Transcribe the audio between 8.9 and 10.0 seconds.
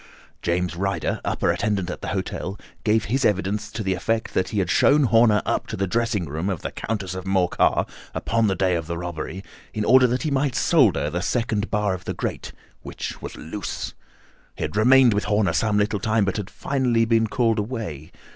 robbery in